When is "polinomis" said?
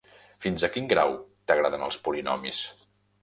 2.09-2.65